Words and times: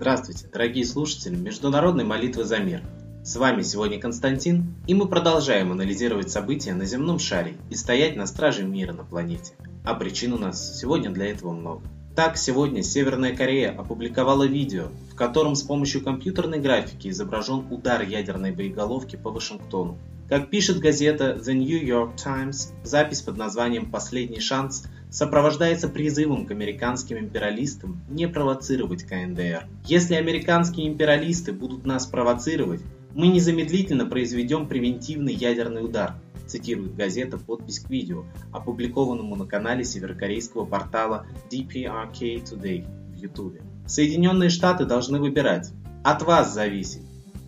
Здравствуйте, 0.00 0.46
дорогие 0.50 0.86
слушатели 0.86 1.36
Международной 1.36 2.04
молитвы 2.04 2.44
за 2.44 2.56
мир. 2.56 2.80
С 3.22 3.36
вами 3.36 3.60
сегодня 3.60 4.00
Константин, 4.00 4.74
и 4.86 4.94
мы 4.94 5.06
продолжаем 5.06 5.72
анализировать 5.72 6.30
события 6.30 6.72
на 6.72 6.86
земном 6.86 7.18
шаре 7.18 7.58
и 7.68 7.74
стоять 7.74 8.16
на 8.16 8.24
страже 8.24 8.64
мира 8.64 8.94
на 8.94 9.04
планете. 9.04 9.52
А 9.84 9.92
причин 9.92 10.32
у 10.32 10.38
нас 10.38 10.80
сегодня 10.80 11.10
для 11.10 11.26
этого 11.26 11.52
много. 11.52 11.82
Так, 12.16 12.38
сегодня 12.38 12.82
Северная 12.82 13.36
Корея 13.36 13.72
опубликовала 13.78 14.44
видео, 14.44 14.86
в 15.12 15.16
котором 15.16 15.54
с 15.54 15.62
помощью 15.62 16.02
компьютерной 16.02 16.60
графики 16.60 17.08
изображен 17.08 17.66
удар 17.70 18.00
ядерной 18.00 18.52
боеголовки 18.52 19.16
по 19.16 19.30
Вашингтону. 19.30 19.98
Как 20.30 20.48
пишет 20.48 20.78
газета 20.78 21.38
The 21.38 21.52
New 21.52 21.84
York 21.84 22.16
Times, 22.16 22.72
запись 22.84 23.20
под 23.20 23.36
названием 23.36 23.90
«Последний 23.90 24.40
шанс» 24.40 24.86
сопровождается 25.10 25.88
призывом 25.88 26.46
к 26.46 26.50
американским 26.52 27.18
империалистам 27.18 28.00
не 28.08 28.28
провоцировать 28.28 29.02
КНДР. 29.04 29.66
Если 29.86 30.14
американские 30.14 30.88
империалисты 30.88 31.52
будут 31.52 31.84
нас 31.84 32.06
провоцировать, 32.06 32.80
мы 33.14 33.26
незамедлительно 33.28 34.06
произведем 34.06 34.68
превентивный 34.68 35.34
ядерный 35.34 35.84
удар, 35.84 36.14
цитирует 36.46 36.94
газета 36.94 37.38
подпись 37.38 37.80
к 37.80 37.90
видео, 37.90 38.24
опубликованному 38.52 39.36
на 39.36 39.46
канале 39.46 39.84
северокорейского 39.84 40.64
портала 40.64 41.26
DPRK 41.50 42.44
Today 42.44 42.86
в 43.12 43.16
YouTube. 43.16 43.60
Соединенные 43.86 44.50
Штаты 44.50 44.84
должны 44.84 45.18
выбирать. 45.18 45.72
От 46.04 46.22
вас 46.22 46.54
зависит, 46.54 47.02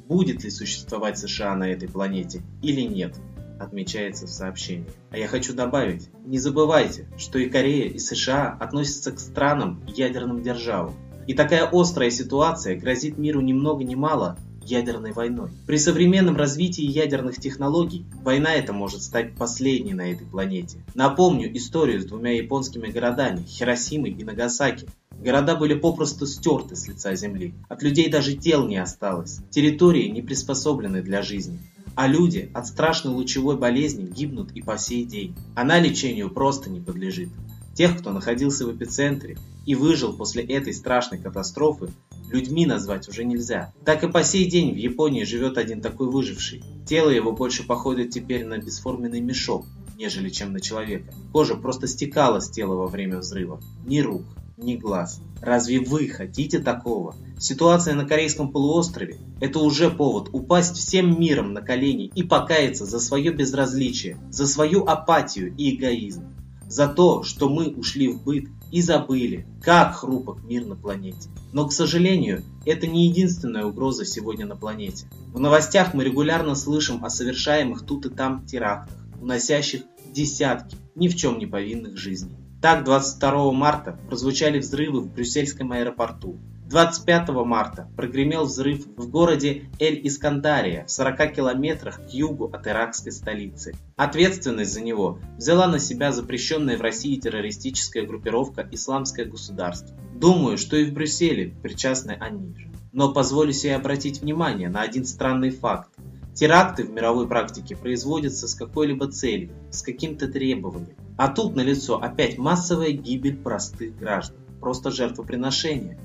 будет 0.09 0.43
ли 0.43 0.51
существовать 0.51 1.19
США 1.19 1.55
на 1.55 1.71
этой 1.71 1.89
планете 1.89 2.43
или 2.61 2.83
нет 2.83 3.15
отмечается 3.63 4.27
в 4.27 4.31
сообщении. 4.31 4.91
А 5.11 5.19
я 5.19 5.29
хочу 5.29 5.55
добавить, 5.55 6.11
не 6.25 6.39
забывайте, 6.39 7.09
что 7.17 7.39
и 7.39 7.49
Корея, 7.49 7.89
и 7.89 7.99
США 7.99 8.57
относятся 8.61 9.13
к 9.13 9.21
странам 9.21 9.83
ядерным 9.87 10.43
державам. 10.43 10.95
И 11.27 11.35
такая 11.35 11.69
острая 11.71 12.11
ситуация 12.11 12.77
грозит 12.77 13.19
миру 13.19 13.41
ни 13.41 13.53
много 13.53 13.85
ни 13.85 13.95
мало 13.95 14.37
ядерной 14.65 15.13
войной. 15.13 15.51
При 15.67 15.77
современном 15.77 16.37
развитии 16.37 16.85
ядерных 16.85 17.39
технологий 17.39 18.07
война 18.23 18.55
эта 18.55 18.73
может 18.73 19.03
стать 19.03 19.35
последней 19.35 19.95
на 19.95 20.11
этой 20.13 20.27
планете. 20.27 20.79
Напомню 20.95 21.55
историю 21.57 22.01
с 22.01 22.05
двумя 22.05 22.33
японскими 22.33 22.89
городами 22.89 23.45
Хиросимой 23.47 24.11
и 24.11 24.25
Нагасаки. 24.25 24.87
Города 25.23 25.55
были 25.55 25.75
попросту 25.75 26.27
стерты 26.27 26.75
с 26.75 26.89
лица 26.89 27.15
земли. 27.15 27.55
От 27.69 27.83
людей 27.83 28.11
даже 28.11 28.35
тел 28.35 28.67
не 28.67 28.77
осталось. 28.77 29.41
Территории 29.51 30.09
не 30.09 30.23
приспособлены 30.23 31.03
для 31.03 31.23
жизни. 31.23 31.59
А 31.95 32.07
люди 32.07 32.51
от 32.55 32.67
страшной 32.67 33.15
лучевой 33.15 33.57
болезни 33.57 34.07
гибнут 34.07 34.53
и 34.53 34.63
по 34.63 34.79
сей 34.79 35.05
день. 35.05 35.35
Она 35.55 35.79
лечению 35.79 36.31
просто 36.31 36.71
не 36.71 36.81
подлежит. 36.81 37.29
Тех, 37.75 37.99
кто 37.99 38.13
находился 38.13 38.67
в 38.67 38.75
эпицентре 38.75 39.39
и 39.65 39.75
выжил 39.75 40.13
после 40.13 40.43
этой 40.45 40.75
страшной 40.75 41.21
катастрофы, 41.21 41.91
людьми 42.31 42.67
назвать 42.67 43.09
уже 43.09 43.25
нельзя. 43.25 43.73
Так 43.85 44.05
и 44.05 44.09
по 44.09 44.23
сей 44.25 44.51
день 44.51 44.73
в 44.73 44.77
Японии 44.77 45.25
живет 45.25 45.59
один 45.59 45.81
такой 45.81 46.09
выживший. 46.09 46.63
Тело 46.87 47.11
его 47.11 47.33
больше 47.33 47.67
походит 47.67 48.11
теперь 48.11 48.45
на 48.45 48.59
бесформенный 48.59 49.21
мешок, 49.21 49.67
нежели 49.97 50.29
чем 50.29 50.53
на 50.53 50.61
человека. 50.61 51.15
Кожа 51.33 51.55
просто 51.55 51.87
стекала 51.87 52.41
с 52.41 52.51
тела 52.51 52.75
во 52.75 52.87
время 52.89 53.19
взрыва. 53.19 53.61
Ни 53.87 54.01
рук, 54.01 54.25
ни 54.63 54.77
глаз. 54.77 55.21
Разве 55.41 55.81
вы 55.81 56.09
хотите 56.09 56.61
такого? 56.61 57.17
Ситуация 57.39 57.95
на 57.95 58.07
Корейском 58.07 58.53
полуострове– 58.53 59.19
это 59.41 59.59
уже 59.59 59.91
повод 59.91 60.29
упасть 60.33 60.77
всем 60.77 61.21
миром 61.21 61.53
на 61.53 61.61
колени 61.61 62.13
и 62.15 62.23
покаяться 62.23 62.85
за 62.85 63.01
свое 63.01 63.33
безразличие, 63.33 64.19
за 64.31 64.47
свою 64.47 64.85
апатию 64.85 65.55
и 65.57 65.75
эгоизм, 65.75 66.27
за 66.69 66.89
то, 66.89 67.23
что 67.25 67.49
мы 67.49 67.69
ушли 67.69 68.09
в 68.09 68.23
быт 68.23 68.49
и 68.71 68.81
забыли, 68.81 69.47
как 69.61 69.97
хрупок 69.97 70.43
мир 70.45 70.65
на 70.65 70.77
планете. 70.77 71.29
Но, 71.53 71.67
к 71.67 71.73
сожалению, 71.73 72.45
это 72.65 72.87
не 72.87 73.09
единственная 73.09 73.65
угроза 73.65 74.05
сегодня 74.05 74.47
на 74.47 74.57
планете. 74.57 75.07
В 75.33 75.41
новостях 75.41 75.93
мы 75.93 76.05
регулярно 76.05 76.55
слышим 76.55 77.05
о 77.05 77.11
совершаемых 77.11 77.85
тут 77.85 78.07
и 78.07 78.11
там 78.11 78.47
терактах, 78.47 78.97
уносящих 79.21 79.83
десятки 80.13 80.77
ни 80.95 81.09
в 81.09 81.17
чем 81.17 81.39
не 81.39 81.47
повинных 81.47 81.97
жизней. 81.97 82.37
Так, 82.63 82.85
22 82.85 83.51
марта 83.51 83.99
прозвучали 84.07 84.61
взрывы 84.61 85.01
в 85.01 85.13
брюссельском 85.13 85.73
аэропорту. 85.73 86.39
25 86.71 87.31
марта 87.45 87.91
прогремел 87.97 88.45
взрыв 88.45 88.87
в 88.97 89.11
городе 89.11 89.65
Эль-Искандария 89.81 90.87
в 90.87 90.91
40 90.93 91.35
километрах 91.35 92.01
к 92.07 92.11
югу 92.11 92.53
от 92.53 92.69
иракской 92.69 93.11
столицы. 93.11 93.75
Ответственность 93.97 94.73
за 94.73 94.81
него 94.81 95.19
взяла 95.37 95.67
на 95.67 95.81
себя 95.81 96.13
запрещенная 96.13 96.79
в 96.79 96.83
России 96.83 97.19
террористическая 97.19 98.07
группировка 98.07 98.69
«Исламское 98.71 99.27
государство». 99.27 99.99
Думаю, 100.15 100.57
что 100.57 100.77
и 100.77 100.85
в 100.85 100.93
Брюсселе 100.93 101.53
причастны 101.65 102.17
они 102.21 102.55
же. 102.57 102.71
Но 102.93 103.13
позволю 103.13 103.53
себе 103.53 103.75
обратить 103.75 104.21
внимание 104.21 104.69
на 104.69 104.83
один 104.83 105.05
странный 105.05 105.51
факт. 105.51 105.91
Теракты 106.35 106.85
в 106.85 106.91
мировой 106.91 107.29
практике 107.29 107.77
производятся 107.77 108.49
с 108.49 108.55
какой-либо 108.55 109.09
целью, 109.09 109.51
с 109.71 109.83
каким-то 109.83 110.29
требованием. 110.29 110.97
А 111.19 111.29
тут 111.29 111.55
налицо 111.55 112.01
опять 112.01 112.39
массовая 112.39 112.93
гибель 112.93 113.37
простых 113.37 113.97
граждан. 113.99 114.39
Просто 114.61 114.91
жертвоприношение. 114.91 115.99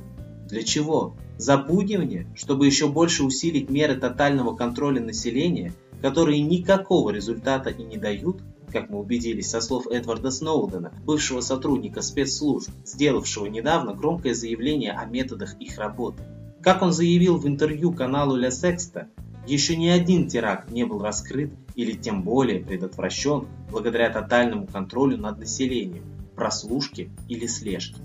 Для 0.49 0.63
чего? 0.63 1.15
Запугивание, 1.37 2.27
чтобы 2.35 2.65
еще 2.65 2.87
больше 2.89 3.23
усилить 3.23 3.69
меры 3.69 3.95
тотального 3.95 4.55
контроля 4.55 5.01
населения, 5.01 5.73
которые 6.01 6.41
никакого 6.41 7.11
результата 7.11 7.69
и 7.69 7.83
не 7.83 7.97
дают, 7.97 8.41
как 8.71 8.89
мы 8.89 8.99
убедились 8.99 9.49
со 9.49 9.61
слов 9.61 9.87
Эдварда 9.87 10.29
Сноудена, 10.29 10.91
бывшего 11.05 11.39
сотрудника 11.39 12.01
спецслужб, 12.01 12.69
сделавшего 12.85 13.45
недавно 13.45 13.93
громкое 13.93 14.33
заявление 14.33 14.91
о 14.91 15.05
методах 15.05 15.55
их 15.59 15.77
работы. 15.77 16.23
Как 16.61 16.81
он 16.81 16.91
заявил 16.91 17.37
в 17.37 17.47
интервью 17.47 17.93
каналу 17.93 18.35
Ля 18.35 18.51
Секста, 18.51 19.07
еще 19.47 19.75
ни 19.77 19.87
один 19.87 20.27
теракт 20.27 20.71
не 20.71 20.83
был 20.85 21.01
раскрыт 21.01 21.53
или 21.75 21.93
тем 21.93 22.23
более 22.23 22.59
предотвращен 22.59 23.47
благодаря 23.69 24.09
тотальному 24.09 24.67
контролю 24.67 25.17
над 25.17 25.39
населением, 25.39 26.03
прослушке 26.35 27.09
или 27.27 27.47
слежке. 27.47 27.95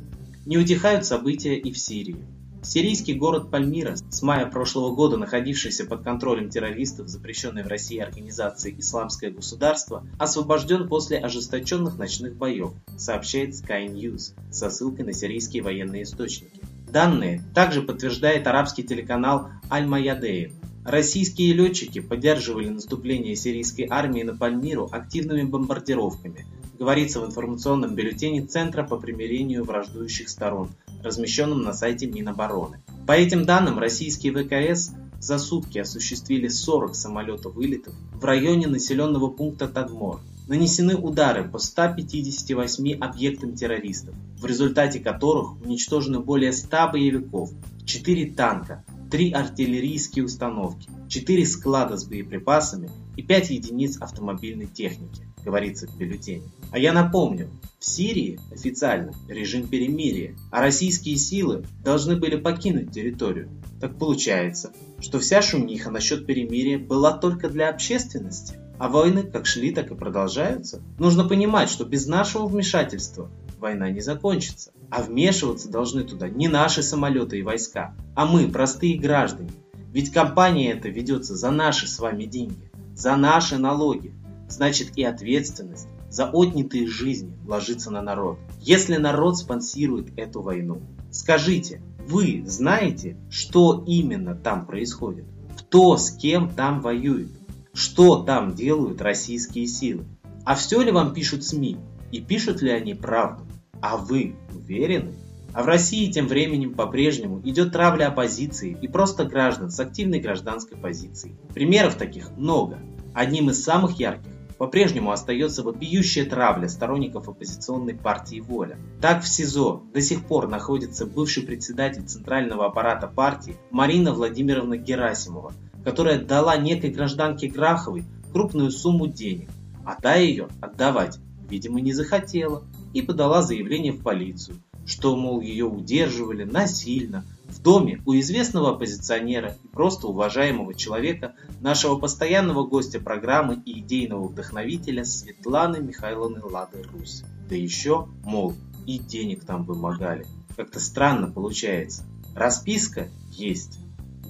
Не 0.47 0.59
утихают 0.59 1.05
события 1.05 1.57
и 1.57 1.73
в 1.73 1.79
Сирии. 1.79 2.25
Сирийский 2.65 3.15
город 3.15 3.51
Пальмира, 3.51 3.97
с 3.97 4.23
мая 4.23 4.47
прошлого 4.47 4.95
года 4.95 5.17
находившийся 5.17 5.85
под 5.85 6.05
контролем 6.05 6.49
террористов, 6.49 7.09
запрещенной 7.09 7.65
в 7.65 7.67
России 7.67 7.99
организации 7.99 8.73
«Исламское 8.79 9.33
государство», 9.33 10.07
освобожден 10.17 10.87
после 10.87 11.19
ожесточенных 11.19 11.99
ночных 11.99 12.37
боев, 12.37 12.73
сообщает 12.97 13.55
Sky 13.55 13.89
News 13.89 14.35
со 14.53 14.71
ссылкой 14.71 15.07
на 15.07 15.13
сирийские 15.13 15.65
военные 15.65 16.05
источники. 16.05 16.61
Данные 16.89 17.43
также 17.53 17.83
подтверждает 17.83 18.47
арабский 18.47 18.85
телеканал 18.85 19.49
Аль-Маядеев, 19.69 20.53
Российские 20.85 21.53
летчики 21.53 22.01
поддерживали 22.01 22.69
наступление 22.69 23.37
сирийской 23.37 23.87
армии 23.89 24.25
на 24.25 24.37
Пальмиру 24.37 24.89
активными 24.91 25.45
бомбардировками, 25.45 26.45
говорится 26.77 27.21
в 27.21 27.27
информационном 27.27 27.95
бюллетене 27.95 28.45
Центра 28.45 28.83
по 28.83 28.97
примирению 28.97 29.63
враждующих 29.63 30.29
сторон, 30.29 30.71
размещенном 31.05 31.63
на 31.63 31.73
сайте 31.73 32.09
Минобороны. 32.09 32.83
По 33.07 33.13
этим 33.13 33.45
данным, 33.45 33.79
российские 33.79 34.33
ВКС 34.33 34.91
за 35.21 35.39
сутки 35.39 35.79
осуществили 35.79 36.49
40 36.49 36.97
самолетов 36.97 37.55
вылетов 37.55 37.95
в 38.15 38.25
районе 38.25 38.67
населенного 38.67 39.29
пункта 39.29 39.69
Тадмор. 39.69 40.21
Нанесены 40.49 40.97
удары 40.97 41.49
по 41.49 41.61
158 41.61 42.99
объектам 42.99 43.55
террористов, 43.55 44.17
в 44.41 44.47
результате 44.47 44.99
которых 44.99 45.65
уничтожено 45.65 46.19
более 46.19 46.53
100 46.53 46.89
боевиков, 46.91 47.51
4 47.85 48.33
танка, 48.33 48.85
три 49.13 49.31
артиллерийские 49.31 50.25
установки, 50.25 50.89
четыре 51.07 51.45
склада 51.45 51.99
с 51.99 52.05
боеприпасами 52.05 52.91
и 53.15 53.23
пять 53.23 53.51
единиц 53.51 53.99
автомобильной 54.01 54.67
техники, 54.67 55.29
говорится 55.45 55.87
в 55.87 55.99
бюллетене. 55.99 56.45
А 56.71 56.79
я 56.79 56.95
напомню, 56.95 57.51
в 57.79 57.85
Сирии 57.85 58.41
официально 58.51 59.13
режим 59.29 59.69
перемирия, 59.69 60.35
а 60.51 60.63
российские 60.63 61.17
силы 61.17 61.67
должны 61.85 62.17
были 62.17 62.37
покинуть 62.37 62.93
территорию. 62.93 63.51
Так 63.83 63.99
получается, 63.99 64.73
что 64.99 65.19
вся 65.19 65.43
шумиха 65.43 65.91
насчет 65.91 66.25
перемирия 66.25 66.79
была 66.79 67.13
только 67.13 67.51
для 67.51 67.69
общественности, 67.69 68.55
а 68.79 68.89
войны 68.89 69.25
как 69.25 69.45
шли, 69.45 69.73
так 69.73 69.91
и 69.91 69.95
продолжаются. 69.95 70.81
Нужно 70.99 71.29
понимать, 71.29 71.69
что 71.69 71.85
без 71.85 72.07
нашего 72.07 72.47
вмешательства 72.47 73.31
война 73.63 73.91
не 73.91 74.01
закончится. 74.01 74.73
А 74.91 75.01
вмешиваться 75.03 75.71
должны 75.71 76.03
туда 76.03 76.29
не 76.29 76.49
наши 76.49 76.83
самолеты 76.83 77.39
и 77.39 77.43
войска, 77.43 77.95
а 78.15 78.27
мы, 78.27 78.49
простые 78.49 78.99
граждане. 78.99 79.53
Ведь 79.93 80.13
компания 80.13 80.73
эта 80.73 80.89
ведется 80.91 81.35
за 81.35 81.51
наши 81.51 81.87
с 81.87 81.99
вами 81.99 82.25
деньги, 82.25 82.71
за 82.95 83.17
наши 83.17 83.57
налоги. 83.57 84.13
Значит 84.49 84.99
и 84.99 85.05
ответственность 85.05 85.89
за 86.11 86.29
отнятые 86.31 86.87
жизни 86.87 87.39
ложится 87.47 87.91
на 87.91 88.03
народ. 88.03 88.39
Если 88.61 88.97
народ 88.97 89.39
спонсирует 89.39 90.19
эту 90.19 90.43
войну, 90.43 90.83
скажите, 91.11 91.81
вы 92.07 92.43
знаете, 92.47 93.17
что 93.31 93.83
именно 93.87 94.35
там 94.35 94.67
происходит? 94.67 95.25
Кто 95.57 95.97
с 95.97 96.11
кем 96.11 96.51
там 96.51 96.81
воюет? 96.81 97.31
Что 97.73 98.23
там 98.23 98.55
делают 98.55 99.01
российские 99.01 99.67
силы? 99.67 100.05
А 100.45 100.55
все 100.55 100.83
ли 100.83 100.93
вам 100.93 101.15
пишут 101.15 101.45
СМИ? 101.45 101.79
И 102.11 102.21
пишут 102.21 102.61
ли 102.61 102.71
они 102.71 102.93
правду? 102.93 103.45
А 103.83 103.97
вы 103.97 104.37
уверены? 104.55 105.13
А 105.53 105.63
в 105.63 105.67
России 105.67 106.11
тем 106.11 106.29
временем 106.29 106.73
по-прежнему 106.73 107.43
идет 107.45 107.73
травля 107.73 108.07
оппозиции 108.07 108.77
и 108.81 108.89
просто 108.89 109.25
граждан 109.25 109.71
с 109.71 109.79
активной 109.79 110.21
гражданской 110.21 110.79
позицией. 110.79 111.35
Примеров 111.53 111.97
таких 111.97 112.31
много. 112.37 112.79
Одним 113.13 113.51
из 113.51 113.63
самых 113.63 113.99
ярких 113.99 114.33
по-прежнему 114.57 115.11
остается 115.11 115.65
вопиющая 115.65 116.25
травля 116.25 116.69
сторонников 116.69 117.29
оппозиционной 117.29 117.95
партии 117.95 118.39
«Воля». 118.39 118.79
Так 119.01 119.25
в 119.25 119.27
СИЗО 119.27 119.83
до 119.93 120.01
сих 120.01 120.25
пор 120.25 120.47
находится 120.47 121.05
бывший 121.05 121.43
председатель 121.43 122.05
центрального 122.05 122.67
аппарата 122.67 123.09
партии 123.09 123.57
Марина 123.73 124.13
Владимировна 124.13 124.77
Герасимова, 124.77 125.53
которая 125.85 126.21
дала 126.21 126.57
некой 126.57 126.91
гражданке 126.91 127.49
Граховой 127.49 128.05
крупную 128.33 128.71
сумму 128.71 129.09
денег, 129.09 129.51
а 129.85 130.01
та 130.01 130.15
ее 130.15 130.47
отдавать, 130.61 131.19
видимо, 131.51 131.81
не 131.81 131.93
захотела 131.93 132.63
и 132.95 133.03
подала 133.03 133.43
заявление 133.43 133.93
в 133.93 134.03
полицию, 134.03 134.59
что, 134.87 135.17
мол, 135.17 135.41
ее 135.41 135.67
удерживали 135.67 136.45
насильно, 136.45 137.25
в 137.49 137.61
доме 137.61 138.01
у 138.07 138.15
известного 138.15 138.71
оппозиционера 138.71 139.57
и 139.63 139.69
просто 139.69 140.09
уважаемого 140.09 140.75
человека, 140.75 141.35
нашего 141.61 141.99
постоянного 141.99 142.67
гостя 142.67 142.99
программы 142.99 143.63
и 143.65 143.81
идейного 143.81 144.27
вдохновителя 144.27 145.05
Светланы 145.05 145.81
Михайловны 145.81 146.43
Лады 146.43 146.83
Русь. 146.83 147.23
Да 147.49 147.55
еще, 147.55 148.09
мол, 148.25 148.55
и 148.87 148.99
денег 148.99 149.45
там 149.45 149.65
вымогали. 149.65 150.27
Как-то 150.57 150.81
странно 150.81 151.31
получается. 151.31 152.05
Расписка 152.35 153.09
есть, 153.31 153.79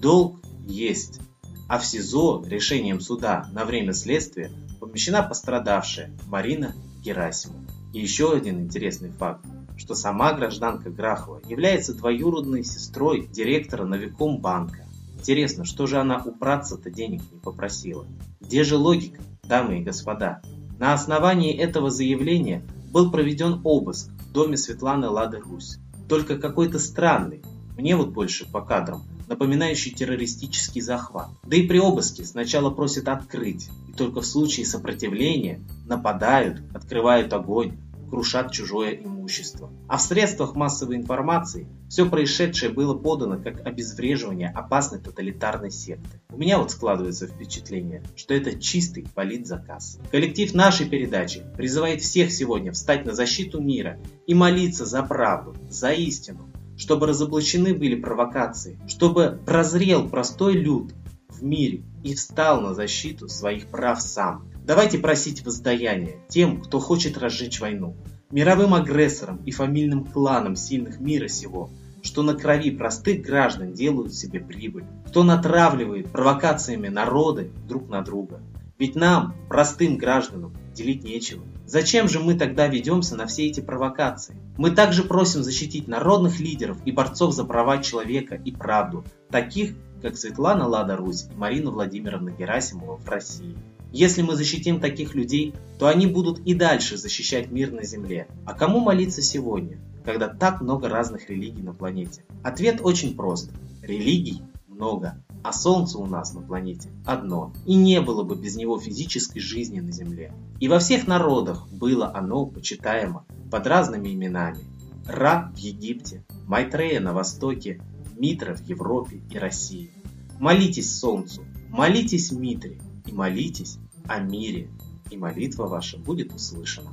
долг 0.00 0.40
есть, 0.66 1.20
а 1.68 1.78
в 1.78 1.86
СИЗО 1.86 2.44
решением 2.46 3.00
суда 3.00 3.48
на 3.52 3.64
время 3.64 3.92
следствия 3.92 4.50
помещена 4.80 5.22
пострадавшая 5.22 6.10
Марина 6.26 6.74
Герасимова. 7.02 7.71
И 7.92 8.00
еще 8.00 8.32
один 8.32 8.60
интересный 8.60 9.10
факт 9.10 9.44
что 9.76 9.94
сама 9.94 10.32
гражданка 10.32 10.90
Грахова 10.90 11.40
является 11.48 11.94
двоюродной 11.94 12.64
сестрой 12.64 13.26
директора 13.26 13.84
Новиком 13.84 14.38
банка. 14.38 14.84
Интересно, 15.18 15.64
что 15.64 15.86
же 15.86 15.98
она 15.98 16.22
у 16.24 16.32
братца-то 16.32 16.90
денег 16.90 17.22
не 17.32 17.38
попросила? 17.38 18.06
Где 18.40 18.64
же 18.64 18.76
логика, 18.76 19.20
дамы 19.42 19.80
и 19.80 19.82
господа? 19.82 20.40
На 20.78 20.94
основании 20.94 21.56
этого 21.56 21.90
заявления 21.90 22.62
был 22.92 23.10
проведен 23.10 23.60
обыск 23.64 24.10
в 24.28 24.32
доме 24.32 24.56
Светланы 24.56 25.08
Лады 25.08 25.38
Русь. 25.38 25.78
Только 26.08 26.38
какой-то 26.38 26.78
странный, 26.78 27.42
мне 27.76 27.96
вот 27.96 28.10
больше 28.10 28.50
по 28.50 28.60
кадрам, 28.60 29.02
напоминающий 29.32 29.92
террористический 29.92 30.82
захват. 30.82 31.30
Да 31.44 31.56
и 31.56 31.66
при 31.66 31.78
обыске 31.78 32.22
сначала 32.24 32.68
просят 32.68 33.08
открыть, 33.08 33.70
и 33.88 33.92
только 33.92 34.20
в 34.20 34.26
случае 34.26 34.66
сопротивления 34.66 35.60
нападают, 35.86 36.60
открывают 36.74 37.32
огонь, 37.32 37.78
крушат 38.10 38.52
чужое 38.52 38.92
имущество. 38.96 39.70
А 39.88 39.96
в 39.96 40.02
средствах 40.02 40.54
массовой 40.54 40.96
информации 40.96 41.66
все 41.88 42.04
происшедшее 42.04 42.70
было 42.70 42.92
подано 42.92 43.42
как 43.42 43.66
обезвреживание 43.66 44.50
опасной 44.50 44.98
тоталитарной 44.98 45.70
секты. 45.70 46.20
У 46.28 46.36
меня 46.36 46.58
вот 46.58 46.70
складывается 46.70 47.26
впечатление, 47.26 48.02
что 48.14 48.34
это 48.34 48.60
чистый 48.60 49.06
политзаказ. 49.14 49.98
Коллектив 50.10 50.52
нашей 50.52 50.86
передачи 50.86 51.42
призывает 51.56 52.02
всех 52.02 52.30
сегодня 52.32 52.72
встать 52.72 53.06
на 53.06 53.14
защиту 53.14 53.62
мира 53.62 53.98
и 54.26 54.34
молиться 54.34 54.84
за 54.84 55.02
правду, 55.02 55.56
за 55.70 55.92
истину, 55.92 56.51
чтобы 56.76 57.06
разоблачены 57.06 57.74
были 57.74 57.94
провокации, 57.94 58.78
чтобы 58.88 59.40
прозрел 59.44 60.08
простой 60.08 60.54
люд 60.54 60.92
в 61.28 61.42
мире 61.42 61.82
и 62.02 62.14
встал 62.14 62.60
на 62.60 62.74
защиту 62.74 63.28
своих 63.28 63.68
прав 63.68 64.00
сам. 64.00 64.48
Давайте 64.64 64.98
просить 64.98 65.44
воздаяния 65.44 66.16
тем, 66.28 66.60
кто 66.60 66.78
хочет 66.78 67.18
разжечь 67.18 67.60
войну, 67.60 67.96
мировым 68.30 68.74
агрессорам 68.74 69.38
и 69.44 69.50
фамильным 69.50 70.04
кланам 70.04 70.56
сильных 70.56 71.00
мира 71.00 71.28
сего, 71.28 71.70
что 72.02 72.22
на 72.22 72.34
крови 72.34 72.70
простых 72.70 73.22
граждан 73.22 73.72
делают 73.72 74.14
себе 74.14 74.40
прибыль, 74.40 74.84
кто 75.06 75.22
натравливает 75.22 76.10
провокациями 76.10 76.88
народы 76.88 77.50
друг 77.68 77.88
на 77.88 78.02
друга. 78.02 78.40
Ведь 78.82 78.96
нам, 78.96 79.36
простым 79.48 79.96
гражданам, 79.96 80.52
делить 80.74 81.04
нечего. 81.04 81.44
Зачем 81.66 82.08
же 82.08 82.18
мы 82.18 82.34
тогда 82.34 82.66
ведемся 82.66 83.14
на 83.14 83.28
все 83.28 83.46
эти 83.46 83.60
провокации? 83.60 84.34
Мы 84.58 84.72
также 84.72 85.04
просим 85.04 85.44
защитить 85.44 85.86
народных 85.86 86.40
лидеров 86.40 86.78
и 86.84 86.90
борцов 86.90 87.32
за 87.32 87.44
права 87.44 87.80
человека 87.80 88.34
и 88.34 88.50
правду, 88.50 89.04
таких, 89.30 89.76
как 90.02 90.16
Светлана 90.16 90.66
Лада 90.66 90.96
Русь 90.96 91.26
и 91.32 91.38
Марина 91.38 91.70
Владимировна 91.70 92.30
Герасимова 92.30 92.96
в 92.96 93.08
России. 93.08 93.56
Если 93.92 94.22
мы 94.22 94.34
защитим 94.34 94.80
таких 94.80 95.14
людей, 95.14 95.54
то 95.78 95.86
они 95.86 96.08
будут 96.08 96.40
и 96.40 96.52
дальше 96.52 96.96
защищать 96.96 97.52
мир 97.52 97.70
на 97.70 97.84
Земле. 97.84 98.26
А 98.46 98.52
кому 98.52 98.80
молиться 98.80 99.22
сегодня, 99.22 99.78
когда 100.04 100.26
так 100.26 100.60
много 100.60 100.88
разных 100.88 101.30
религий 101.30 101.62
на 101.62 101.72
планете? 101.72 102.24
Ответ 102.42 102.80
очень 102.82 103.14
прост. 103.14 103.52
Религий 103.80 104.42
много, 104.72 105.22
а 105.42 105.52
Солнце 105.52 105.98
у 105.98 106.06
нас 106.06 106.34
на 106.34 106.42
планете 106.42 106.90
одно. 107.04 107.52
И 107.66 107.74
не 107.74 108.00
было 108.00 108.22
бы 108.22 108.36
без 108.36 108.56
него 108.56 108.78
физической 108.78 109.40
жизни 109.40 109.80
на 109.80 109.92
Земле. 109.92 110.32
И 110.60 110.68
во 110.68 110.78
всех 110.78 111.06
народах 111.06 111.68
было 111.70 112.10
оно 112.14 112.46
почитаемо 112.46 113.26
под 113.50 113.66
разными 113.66 114.14
именами. 114.14 114.64
Ра 115.06 115.52
в 115.54 115.58
Египте, 115.58 116.24
Майтрея 116.46 117.00
на 117.00 117.12
Востоке, 117.12 117.80
Митра 118.16 118.54
в 118.54 118.64
Европе 118.66 119.22
и 119.30 119.38
России. 119.38 119.90
Молитесь 120.38 120.98
Солнцу, 120.98 121.42
молитесь 121.70 122.32
Митре, 122.32 122.80
и 123.06 123.12
молитесь 123.12 123.78
о 124.06 124.20
мире, 124.20 124.68
и 125.10 125.16
молитва 125.16 125.66
ваша 125.66 125.98
будет 125.98 126.32
услышана. 126.34 126.90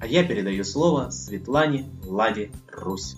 А 0.00 0.06
я 0.06 0.24
передаю 0.24 0.64
слово 0.64 1.10
Светлане 1.10 1.90
Ладе 2.04 2.50
Русь. 2.72 3.16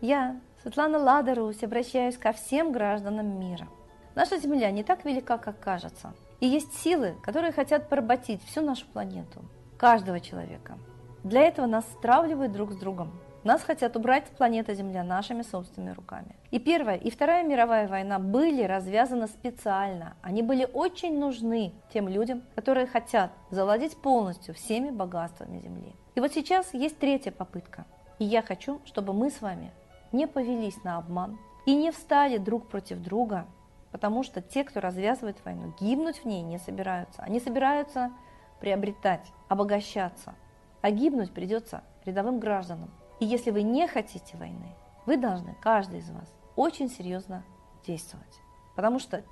Я, 0.00 0.40
Светлана 0.62 0.98
Ладарусь, 0.98 1.62
обращаюсь 1.62 2.16
ко 2.16 2.32
всем 2.32 2.72
гражданам 2.72 3.38
мира. 3.38 3.68
Наша 4.14 4.38
Земля 4.38 4.70
не 4.70 4.82
так 4.82 5.04
велика, 5.04 5.36
как 5.36 5.60
кажется. 5.60 6.14
И 6.40 6.46
есть 6.46 6.72
силы, 6.78 7.16
которые 7.22 7.52
хотят 7.52 7.90
поработить 7.90 8.42
всю 8.44 8.62
нашу 8.62 8.86
планету, 8.86 9.42
каждого 9.76 10.18
человека. 10.18 10.78
Для 11.22 11.42
этого 11.42 11.66
нас 11.66 11.84
стравливают 11.98 12.52
друг 12.52 12.72
с 12.72 12.76
другом. 12.76 13.12
Нас 13.44 13.62
хотят 13.62 13.94
убрать 13.94 14.26
с 14.26 14.30
планеты 14.30 14.74
Земля 14.74 15.04
нашими 15.04 15.42
собственными 15.42 15.92
руками. 15.92 16.34
И 16.50 16.58
Первая, 16.58 16.96
и 16.96 17.10
Вторая 17.10 17.44
мировая 17.44 17.86
война 17.86 18.18
были 18.18 18.62
развязаны 18.62 19.26
специально. 19.26 20.14
Они 20.22 20.42
были 20.42 20.66
очень 20.72 21.18
нужны 21.18 21.74
тем 21.92 22.08
людям, 22.08 22.42
которые 22.54 22.86
хотят 22.86 23.32
завладеть 23.50 23.98
полностью 23.98 24.54
всеми 24.54 24.90
богатствами 24.90 25.58
Земли. 25.58 25.94
И 26.14 26.20
вот 26.20 26.32
сейчас 26.32 26.72
есть 26.72 26.98
третья 26.98 27.32
попытка. 27.32 27.84
И 28.18 28.24
я 28.24 28.40
хочу, 28.40 28.80
чтобы 28.86 29.12
мы 29.12 29.30
с 29.30 29.42
вами 29.42 29.72
не 30.12 30.26
повелись 30.26 30.82
на 30.84 30.98
обман 30.98 31.38
и 31.66 31.74
не 31.74 31.90
встали 31.90 32.38
друг 32.38 32.66
против 32.68 32.98
друга, 32.98 33.46
потому 33.90 34.22
что 34.22 34.40
те, 34.40 34.64
кто 34.64 34.80
развязывает 34.80 35.44
войну, 35.44 35.72
гибнуть 35.80 36.18
в 36.18 36.24
ней 36.24 36.42
не 36.42 36.58
собираются. 36.58 37.22
Они 37.22 37.40
собираются 37.40 38.12
приобретать, 38.60 39.26
обогащаться. 39.48 40.34
А 40.82 40.90
гибнуть 40.90 41.32
придется 41.32 41.82
рядовым 42.04 42.40
гражданам. 42.40 42.90
И 43.18 43.26
если 43.26 43.50
вы 43.50 43.62
не 43.62 43.86
хотите 43.86 44.36
войны, 44.36 44.74
вы 45.06 45.16
должны, 45.16 45.54
каждый 45.60 46.00
из 46.00 46.10
вас, 46.10 46.32
очень 46.56 46.88
серьезно 46.88 47.42
действовать. 47.86 48.40
Потому 48.76 48.98
что 48.98 49.22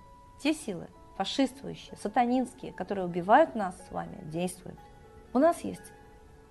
те 0.42 0.52
силы, 0.52 0.88
фашистующие, 1.16 1.96
сатанинские, 1.96 2.72
которые 2.72 3.06
убивают 3.06 3.54
нас 3.54 3.74
с 3.86 3.90
вами, 3.90 4.18
действуют. 4.24 4.78
У 5.32 5.38
нас 5.38 5.60
есть 5.60 5.92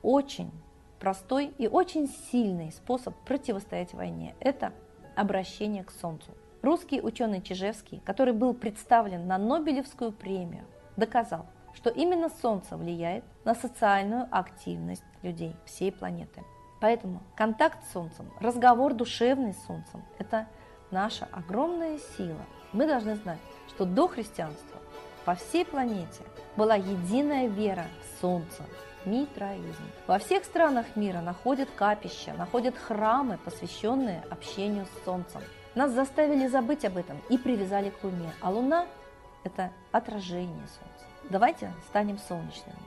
очень 0.02 0.52
простой 1.00 1.54
и 1.58 1.68
очень 1.68 2.08
сильный 2.32 2.72
способ 2.72 3.16
противостоять 3.26 3.94
войне– 3.94 4.36
это 4.40 4.74
обращение 5.16 5.84
к 5.84 5.92
Солнцу. 5.92 6.32
Русский 6.62 7.02
ученый 7.02 7.42
Чижевский, 7.42 8.02
который 8.06 8.34
был 8.34 8.54
представлен 8.54 9.28
на 9.28 9.38
Нобелевскую 9.38 10.12
премию, 10.12 10.66
доказал, 10.96 11.46
что 11.74 11.90
именно 11.90 12.30
Солнце 12.42 12.76
влияет 12.76 13.24
на 13.46 13.56
социальную 13.56 14.28
активность 14.32 15.04
людей 15.22 15.56
всей 15.66 15.92
планеты. 15.92 16.44
Поэтому 16.80 17.22
контакт 17.36 17.84
с 17.86 17.94
Солнцем, 17.94 18.32
разговор 18.40 18.94
душевный 18.94 19.54
с 19.54 19.64
Солнцем– 19.66 20.04
это 20.20 20.48
наша 20.92 21.28
огромная 21.32 22.00
сила. 22.18 22.46
Мы 22.74 22.88
должны 22.88 23.16
знать, 23.16 23.40
что 23.70 23.86
до 23.86 24.08
христианства 24.08 24.78
по 25.26 25.36
всей 25.36 25.66
планете 25.66 26.24
была 26.56 26.76
единая 26.76 27.48
вера 27.48 27.86
в 28.02 28.22
Солнце, 28.22 28.64
митраизм. 29.08 29.84
Во 30.06 30.20
всех 30.20 30.44
странах 30.44 30.96
мира 30.96 31.22
находят 31.22 31.70
капища, 31.76 32.34
находят 32.34 32.78
храмы, 32.78 33.40
посвященные 33.44 34.24
общению 34.30 34.86
с 34.86 35.06
Солнцем. 35.06 35.42
Нас 35.76 35.92
заставили 35.92 36.48
забыть 36.48 36.86
об 36.86 36.98
этом 36.98 37.22
и 37.30 37.38
привязали 37.38 37.90
к 37.90 38.04
Луне, 38.04 38.32
а 38.42 38.50
Луна– 38.50 38.86
это 39.44 39.72
отражение 39.92 40.68
Солнца. 40.68 41.06
Давайте 41.30 41.72
станем 41.90 42.18
солнечными. 42.18 42.78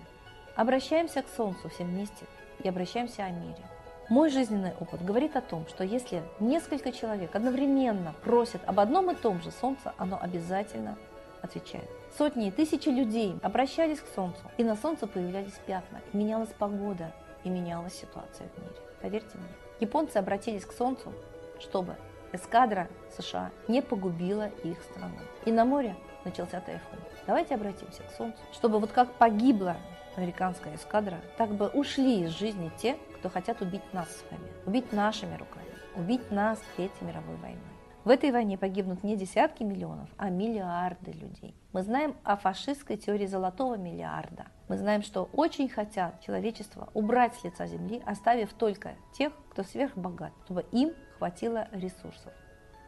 Обращаемся 0.57 1.23
к 1.23 1.29
Солнцу 1.29 1.69
все 1.69 1.85
вместе 1.85 2.27
и 2.63 2.69
обращаемся 2.69 3.25
о 3.25 3.31
мире. 3.31 3.63
Мой 4.09 4.29
жизненный 4.29 4.73
опыт 4.81 5.05
говорит 5.05 5.37
о 5.37 5.41
том, 5.41 5.67
что 5.69 5.85
если 5.85 6.23
несколько 6.41 6.91
человек 6.91 7.35
одновременно 7.37 8.13
просят 8.25 8.61
об 8.67 8.81
одном 8.81 9.11
и 9.11 9.15
том 9.15 9.41
же 9.41 9.53
Солнце, 9.53 9.95
оно 9.99 10.19
обязательно 10.21 10.99
отвечает. 11.43 11.89
Сотни 12.17 12.49
и 12.49 12.51
тысячи 12.51 12.89
людей 12.89 13.39
обращались 13.43 14.01
к 14.01 14.07
Солнцу, 14.15 14.41
и 14.57 14.65
на 14.65 14.77
Солнце 14.77 15.07
появлялись 15.07 15.59
пятна, 15.67 16.01
и 16.13 16.17
менялась 16.17 16.51
погода, 16.59 17.13
и 17.45 17.49
менялась 17.49 17.95
ситуация 17.95 18.49
в 18.49 18.59
мире. 18.59 18.75
Поверьте 19.01 19.39
мне. 19.39 19.49
Японцы 19.81 20.17
обратились 20.17 20.67
к 20.67 20.73
Солнцу, 20.73 21.13
чтобы 21.61 21.97
эскадра 22.33 22.89
США 23.17 23.51
не 23.69 23.81
погубила 23.81 24.49
их 24.65 24.83
страну. 24.83 25.19
И 25.45 25.53
на 25.53 25.65
море 25.65 25.97
начался 26.25 26.61
тайфун. 26.61 26.99
Давайте 27.27 27.55
обратимся 27.55 28.03
к 28.03 28.11
Солнцу, 28.17 28.39
чтобы 28.53 28.79
вот 28.79 28.93
как 28.93 29.13
погибла 29.15 29.77
американская 30.17 30.75
эскадра, 30.75 31.21
так 31.39 31.51
бы 31.51 31.69
ушли 31.69 32.25
из 32.25 32.31
жизни 32.31 32.71
те, 32.77 32.97
кто 33.19 33.29
хотят 33.29 33.63
убить 33.63 33.93
нас 33.93 34.09
с 34.09 34.25
вами, 34.31 34.51
убить 34.67 34.93
нашими 34.93 35.37
руками, 35.37 35.67
убить 35.97 36.31
нас 36.31 36.61
Третьей 36.77 37.07
мировой 37.07 37.37
войной. 37.37 37.61
В 38.03 38.09
этой 38.09 38.33
войне 38.33 38.57
погибнут 38.57 39.05
не 39.05 39.15
десятки 39.15 39.63
миллионов, 39.63 40.09
а 40.17 40.31
миллиарды 40.31 41.13
людей. 41.13 41.55
Мы 41.75 41.83
знаем 41.83 42.17
о 42.25 42.37
фашистской 42.37 42.97
теории 42.97 43.27
золотого 43.27 43.77
миллиарда. 43.77 44.47
Мы 44.69 44.79
знаем, 44.79 45.03
что 45.03 45.29
очень 45.35 45.69
хотят 45.69 46.19
человечество 46.23 46.89
убрать 46.95 47.35
с 47.35 47.45
лица 47.45 47.67
земли, 47.67 48.03
оставив 48.07 48.55
только 48.55 48.95
тех, 49.13 49.35
кто 49.51 49.65
сверхбогат, 49.65 50.33
чтобы 50.47 50.65
им 50.73 50.95
хватило 51.19 51.69
ресурсов. 51.73 52.33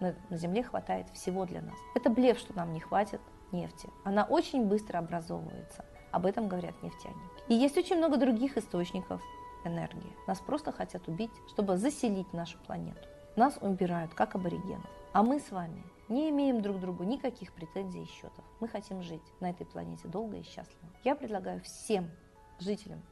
На, 0.01 0.15
на 0.31 0.39
земле 0.39 0.63
хватает 0.63 1.07
всего 1.11 1.45
для 1.45 1.61
нас. 1.61 1.77
Это 1.95 2.09
блеф, 2.09 2.39
что 2.39 2.57
нам 2.57 2.73
не 2.73 2.81
хватит 2.81 3.21
нефти. 3.53 3.91
Она 4.05 4.25
очень 4.25 4.65
быстро 4.65 4.97
образовывается. 4.97 5.85
Об 6.11 6.25
этом 6.25 6.49
говорят 6.49 6.83
нефтяники. 6.83 7.21
И 7.49 7.55
есть 7.55 7.77
очень 7.77 7.99
много 7.99 8.17
других 8.17 8.57
источников 8.57 9.21
энергии. 9.67 10.17
Нас 10.27 10.41
просто 10.41 10.73
хотят 10.73 11.07
убить, 11.07 11.31
чтобы 11.51 11.77
заселить 11.77 12.33
нашу 12.33 12.57
планету. 12.67 13.07
Нас 13.37 13.59
убирают, 13.61 14.15
как 14.15 14.35
аборигенов. 14.35 14.89
А 15.13 15.23
мы 15.23 15.41
с 15.41 15.51
вами 15.51 15.85
не 16.09 16.31
имеем 16.31 16.63
друг 16.63 16.81
другу 16.81 17.05
никаких 17.05 17.53
претензий 17.53 18.03
и 18.03 18.07
счетов. 18.07 18.45
Мы 18.61 18.69
хотим 18.69 19.03
жить 19.03 19.23
на 19.41 19.51
этой 19.51 19.67
планете 19.67 20.09
долго 20.09 20.39
и 20.39 20.43
счастливо. 20.43 20.89
Я 21.05 21.15
предлагаю 21.15 21.61
всем 21.61 22.11
жителям 22.59 23.03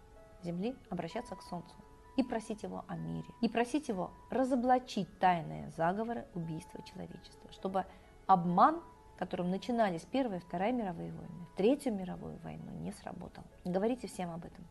Земли 0.43 0.75
обращаться 0.89 1.37
к 1.37 1.43
Солнцу 1.43 1.75
и 2.17 2.23
просить 2.23 2.63
его 2.63 2.87
о 2.89 2.97
мире, 2.97 3.29
и 3.43 3.51
просить 3.51 3.89
его 3.89 4.13
разоблачить 4.31 5.19
тайные 5.19 5.71
заговоры 5.77 6.27
убийства 6.35 6.83
человечества, 6.83 7.53
чтобы 7.53 7.85
обман, 8.27 8.81
которым 9.19 9.51
начинались 9.51 10.07
Первая 10.11 10.39
и 10.39 10.43
Вторая 10.43 10.73
мировые 10.73 11.13
войны, 11.13 11.47
Третью 11.59 11.95
мировую 11.95 12.39
войну, 12.39 12.71
не 12.81 12.93
сработал. 12.93 13.45
Говорите 13.67 14.09
всем 14.09 14.31
об 14.31 14.47
этом. 14.47 14.67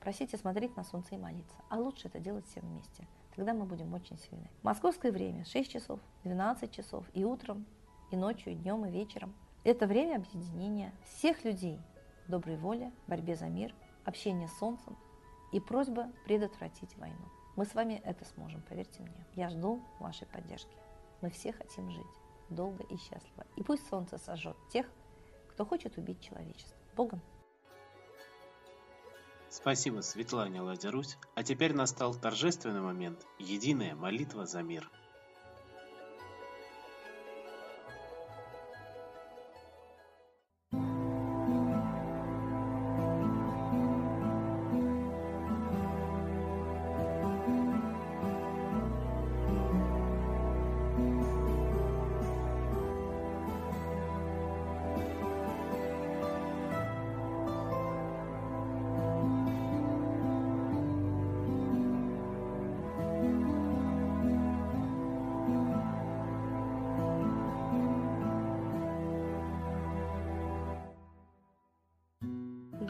Просите 0.00 0.36
смотреть 0.36 0.76
на 0.76 0.82
солнце 0.82 1.14
и 1.14 1.18
молиться. 1.18 1.54
А 1.68 1.78
лучше 1.78 2.08
это 2.08 2.18
делать 2.18 2.44
всем 2.46 2.64
вместе. 2.64 3.06
Тогда 3.34 3.54
мы 3.54 3.64
будем 3.64 3.92
очень 3.94 4.18
сильны. 4.18 4.50
Московское 4.62 5.12
время 5.12 5.44
6 5.44 5.70
часов, 5.70 6.00
12 6.24 6.70
часов 6.70 7.04
и 7.14 7.24
утром, 7.24 7.66
и 8.10 8.16
ночью, 8.16 8.52
и 8.52 8.56
днем, 8.56 8.84
и 8.84 8.90
вечером. 8.90 9.34
Это 9.64 9.86
время 9.86 10.16
объединения 10.16 10.92
всех 11.04 11.44
людей 11.44 11.78
доброй 12.28 12.56
воле, 12.56 12.92
борьбе 13.06 13.36
за 13.36 13.46
мир, 13.46 13.74
общения 14.04 14.48
с 14.48 14.58
солнцем 14.58 14.96
и 15.52 15.60
просьба 15.60 16.10
предотвратить 16.24 16.96
войну. 16.96 17.24
Мы 17.56 17.66
с 17.66 17.74
вами 17.74 18.00
это 18.04 18.24
сможем, 18.24 18.62
поверьте 18.62 19.02
мне. 19.02 19.26
Я 19.34 19.50
жду 19.50 19.82
вашей 19.98 20.26
поддержки. 20.26 20.74
Мы 21.20 21.30
все 21.30 21.52
хотим 21.52 21.90
жить 21.90 22.06
долго 22.48 22.82
и 22.84 22.96
счастливо. 22.96 23.46
И 23.56 23.62
пусть 23.62 23.86
солнце 23.88 24.18
сожжет 24.18 24.56
тех, 24.70 24.86
кто 25.50 25.64
хочет 25.64 25.96
убить 25.98 26.20
человечество. 26.20 26.76
Богом! 26.96 27.20
Спасибо 29.52 30.00
Светлане 30.00 30.62
Ладерусь. 30.62 31.18
А 31.34 31.42
теперь 31.42 31.74
настал 31.74 32.14
торжественный 32.14 32.80
момент– 32.80 33.26
единая 33.38 33.94
молитва 33.94 34.46
за 34.46 34.62
мир. 34.62 34.90